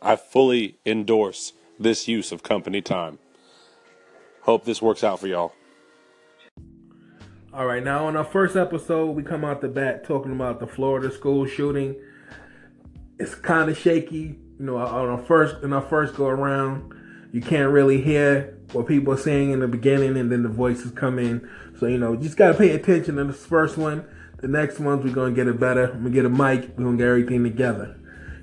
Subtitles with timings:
[0.00, 3.18] I fully endorse this use of company time.
[4.42, 5.52] Hope this works out for y'all.
[7.52, 10.66] All right, now on our first episode, we come out the bat talking about the
[10.66, 11.96] Florida school shooting.
[13.18, 14.76] It's kind of shaky, you know.
[14.76, 16.94] On our first, in our first go around,
[17.32, 20.92] you can't really hear what people are saying in the beginning, and then the voices
[20.92, 21.48] come in.
[21.78, 24.06] So you know, just gotta pay attention to this first one.
[24.40, 25.90] The next ones we're gonna get it better.
[25.90, 26.70] I'm gonna get a mic.
[26.76, 27.97] We're gonna get everything together.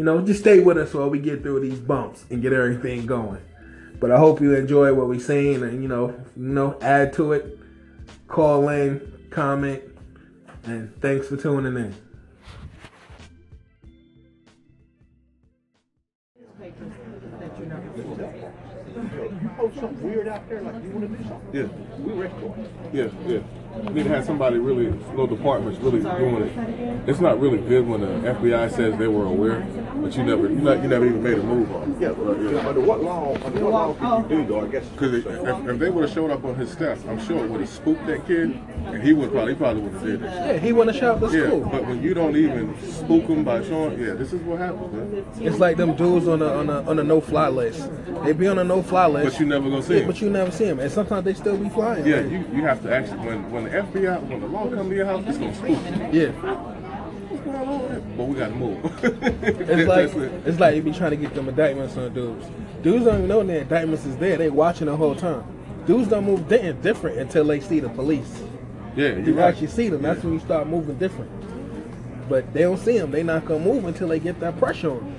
[0.00, 3.04] You know, just stay with us while we get through these bumps and get everything
[3.04, 3.42] going.
[4.00, 7.34] But I hope you enjoy what we're saying, and you know, you know, add to
[7.34, 7.58] it.
[8.26, 9.82] Call in, comment,
[10.64, 11.94] and thanks for tuning in.
[19.58, 21.50] Oh, something weird out there, like you want to do something?
[21.52, 21.98] Yeah.
[21.98, 22.68] We record.
[22.92, 23.40] Yeah, yeah.
[23.84, 27.08] You need to have somebody really, no departments really doing it.
[27.08, 29.60] It's not really good when the FBI says they were aware,
[30.02, 32.00] but you never, you, not, you never even made a move on it.
[32.00, 34.84] Yeah, but uh, under what law, under what law can you do though, I guess?
[34.88, 35.24] Because if,
[35.68, 38.04] if they would have showed up on his steps, I'm sure it would have spooked
[38.08, 38.50] that kid,
[38.86, 40.24] and he would probably, he probably would have did it.
[40.24, 41.68] Yeah, he want to shout the Yeah, school.
[41.70, 45.24] but when you don't even spook him by showing, yeah, this is what happens, man.
[45.46, 47.88] It's like them dudes on a on a on a no fly list.
[48.24, 49.32] They be on a no fly list.
[49.32, 50.06] But you never gonna see Yeah, him.
[50.06, 52.06] but you never see them, and sometimes they still be flying.
[52.06, 54.94] Yeah, you, you have to actually when when the FBI when the law come to
[54.96, 56.28] your house, it's gonna spook yeah.
[57.30, 58.14] What's going on?
[58.16, 58.84] But we gotta move.
[59.02, 60.32] It's like it.
[60.46, 62.46] it's like you be trying to get them indictments on dudes.
[62.82, 64.36] Dudes don't even know the indictments is there.
[64.36, 65.44] They watching the whole time.
[65.86, 68.42] Dudes don't move di- different until they see the police.
[68.96, 69.48] yeah, You right.
[69.48, 70.02] actually see them.
[70.02, 71.30] That's when you start moving different.
[72.28, 73.10] But they don't see them.
[73.10, 75.16] They not gonna move until they get that pressure on them.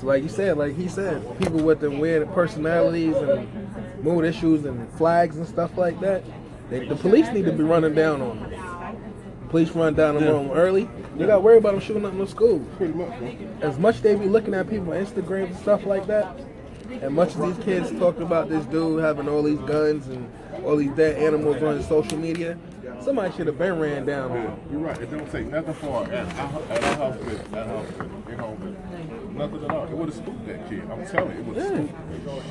[0.00, 4.64] So like you said, like he said, people with the weird personalities and mood issues
[4.64, 6.22] and flags and stuff like that,
[6.70, 9.48] they, the police need to be running down on them.
[9.48, 10.88] Police run down on them early.
[11.16, 12.60] You got to worry about them shooting up in the school.
[12.76, 13.58] Pretty much, man.
[13.60, 16.38] As much they be looking at people on Instagram and stuff like that,
[16.90, 20.30] and much of these kids talking about this dude having all these guns and
[20.64, 22.58] all these dead animals on his social media,
[23.00, 24.60] somebody should have been ran down on.
[24.70, 24.98] You're right.
[25.00, 28.56] It don't take nothing for our, at our hospital, at our hospital, you know,
[29.32, 29.84] nothing at all.
[29.84, 30.82] It would have spooked that kid.
[30.90, 31.86] I'm telling you, it would have Yeah.
[32.22, 32.44] spooked.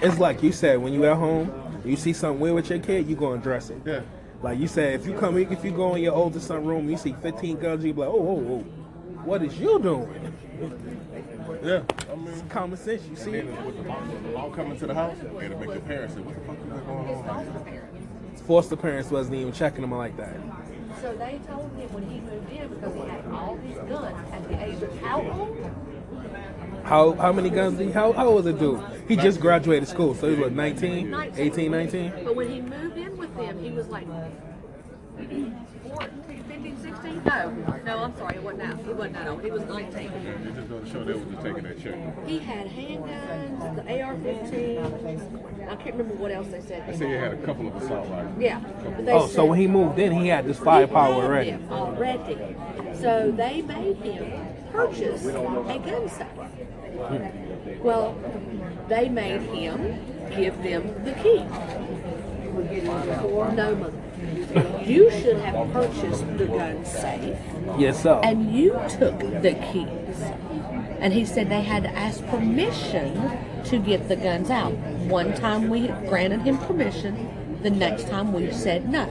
[0.00, 0.02] Shit.
[0.02, 1.52] It's like you said, when you at home,
[1.84, 3.78] you see something weird with your kid, you gonna address it.
[3.84, 4.00] Yeah.
[4.42, 6.96] Like you said, if you come, if you go in your oldest son room, you
[6.96, 8.58] see 15 guns, you be like, oh, oh, oh,
[9.24, 10.32] what is you doing?
[11.62, 11.80] Yeah.
[12.44, 13.30] I mean, Common sense, you and see.
[13.30, 16.20] then with the mom, the mom coming to the house, it'll make the parents say,
[16.20, 17.64] what the fuck is that going on?
[17.64, 20.36] Like, Foster parents wasn't even checking them like that.
[21.00, 24.48] So they told him when he moved in because he had all these guns at
[24.48, 25.70] the age of how old?
[26.84, 28.82] How how many guns did he, how, how old was the dude?
[29.08, 32.12] He just graduated school, so he was 19, 18, 19?
[32.24, 34.53] But when he moved in with them, he was like 14,
[35.16, 37.22] 15, 16?
[37.24, 37.50] No,
[37.84, 38.78] no, I'm sorry, it wasn't that.
[38.84, 39.42] He wasn't that old.
[39.44, 39.98] He was 19.
[40.06, 42.26] it just goes to show they was just taking that check.
[42.26, 45.68] He had handguns, the AR-15.
[45.68, 46.86] I can't remember what else they said.
[46.88, 48.34] They say you had a couple of assault rifles.
[48.38, 48.60] Yeah.
[48.60, 51.50] but they Oh, so said- when he moved in, he had this firepower had already.
[51.52, 52.38] them already.
[53.00, 56.26] So they made him purchase a gun safe.
[57.82, 58.16] Well,
[58.88, 59.98] they made him
[60.34, 61.44] give them the key.
[63.54, 63.92] No money.
[64.84, 67.36] You should have purchased the gun safe,
[67.78, 68.20] Yes, sir.
[68.22, 70.20] and you took the keys.
[71.00, 74.72] And he said they had to ask permission to get the guns out.
[75.08, 79.06] One time we granted him permission, the next time we said no.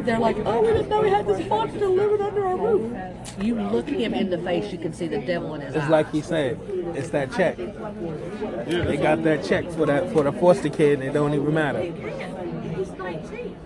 [0.00, 2.96] They're like, oh, we didn't know we had this monster living under our roof.
[3.42, 5.82] You look him in the face, you can see the devil in his It's eyes.
[5.84, 6.58] It's like he said,
[6.94, 7.56] it's that check.
[7.56, 11.82] They got that check for that for the foster kid, and it don't even matter.
[11.82, 12.76] He can't.
[12.76, 13.56] He's 19.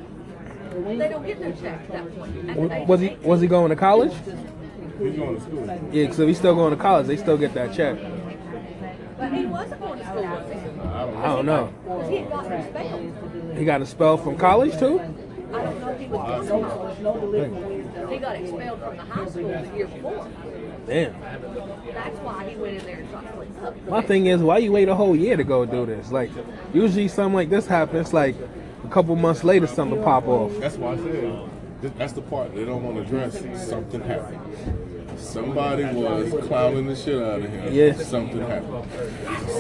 [0.73, 2.51] They don't get no check at that point.
[2.51, 4.13] At the age Was he of was he going to college?
[4.99, 5.91] he's going to school.
[5.93, 7.07] Yeah, so he's still going to college.
[7.07, 7.99] They still get that check.
[9.19, 10.59] But he wasn't going to school, was he?
[10.89, 11.73] I don't know.
[11.85, 13.57] Because he had gotten expelled.
[13.59, 15.01] He got a spell from college too.
[15.01, 18.11] I don't know if he was going to college.
[18.13, 20.29] He got expelled from the high school the year before.
[20.87, 21.21] Damn.
[21.21, 23.89] That's why he went in there and tried to clean up.
[23.89, 26.11] My thing is, why you wait a whole year to go do this?
[26.11, 26.31] Like,
[26.73, 28.35] usually something like this happens, like
[28.85, 30.53] a couple months later, something pop off.
[30.59, 31.49] That's why I said
[31.99, 33.41] that's the part they don't want to address.
[33.69, 35.19] Something happened.
[35.19, 37.73] Somebody was clowning the shit out of him.
[37.73, 37.93] Yeah.
[37.93, 38.87] Something happened.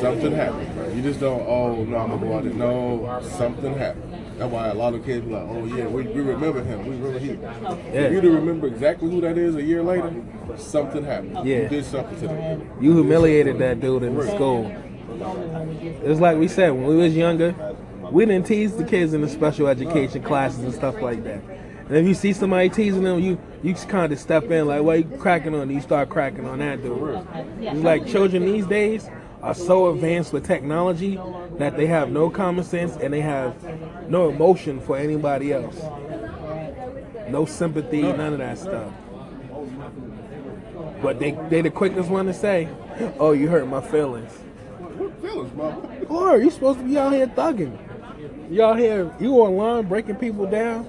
[0.00, 0.96] Something happened.
[0.96, 1.42] You just don't.
[1.46, 2.52] Oh no, I'm gonna go out there.
[2.52, 4.12] No, something happened.
[4.38, 6.84] That's why a lot of kids be like, oh yeah, we, we remember him.
[6.86, 7.40] We remember him.
[7.42, 8.08] Yeah.
[8.08, 10.12] For you to remember exactly who that is a year later,
[10.56, 11.46] something happened.
[11.46, 11.62] Yeah.
[11.62, 12.70] You did something to them.
[12.80, 14.74] You humiliated that dude in school.
[16.02, 17.54] It's like we said when we was younger,
[18.12, 21.43] we didn't tease the kids in the special education classes and stuff like that.
[21.88, 24.82] And if you see somebody teasing them, you you just kind of step in like,
[24.82, 27.26] "What you cracking on?" You start cracking on that dude.
[27.61, 29.09] It's like children these days
[29.43, 31.19] are so advanced with technology
[31.59, 33.55] that they have no common sense and they have
[34.09, 35.81] no emotion for anybody else.
[37.29, 38.93] No sympathy, none of that stuff.
[41.03, 42.69] But they they the quickest one to say,
[43.19, 44.32] "Oh, you hurt my feelings."
[44.97, 45.88] What feelings, mama?
[46.08, 47.76] Or you supposed to be out here thugging.
[48.60, 50.86] Out here, you online breaking people down.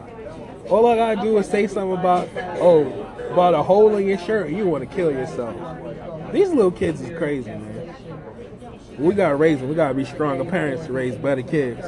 [0.70, 2.86] All I gotta do is say something about, oh,
[3.32, 4.52] about a hole in your shirt.
[4.52, 5.56] You want to kill yourself.
[6.32, 7.96] These little kids is crazy, man.
[8.98, 9.70] We gotta raise them.
[9.70, 11.84] We gotta be stronger parents to raise better kids.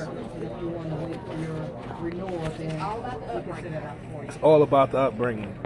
[4.24, 5.58] It's all about the upbringing.